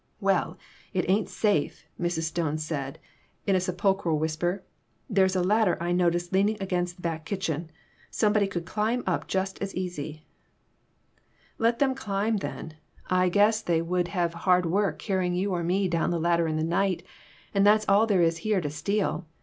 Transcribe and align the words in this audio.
"Well, 0.19 0.57
it 0.95 1.07
ain't 1.07 1.29
safe," 1.29 1.85
Mrs. 2.01 2.23
Stone 2.23 2.57
said, 2.57 2.97
in 3.45 3.55
a 3.55 3.59
sepulchral 3.59 4.17
whisper." 4.17 4.63
There's 5.11 5.35
a 5.35 5.43
ladder 5.43 5.77
I 5.79 5.91
noticed 5.91 6.33
leaning 6.33 6.57
against 6.59 6.95
the 6.95 7.01
back 7.03 7.23
kitchen. 7.23 7.69
Somebody 8.09 8.47
could 8.47 8.65
climb 8.65 9.03
up 9.05 9.27
just 9.27 9.61
as 9.61 9.75
easy."" 9.75 10.25
Let 11.59 11.77
them 11.77 11.93
climb, 11.93 12.37
then. 12.37 12.77
I 13.11 13.29
guess 13.29 13.61
they 13.61 13.79
would 13.83 14.07
PERTURBATIONS. 14.07 14.17
/I 14.33 14.33
have 14.33 14.43
hard 14.45 14.65
work 14.65 14.97
carrying 14.97 15.35
you 15.35 15.51
or 15.53 15.63
me 15.63 15.87
down 15.87 16.11
a 16.13 16.17
ladder 16.17 16.47
in 16.47 16.57
the 16.57 16.63
night, 16.63 17.03
and 17.53 17.63
that's 17.63 17.85
all 17.87 18.07
there 18.07 18.23
is 18.23 18.37
here 18.39 18.59
to 18.59 18.71
steal. 18.71 19.27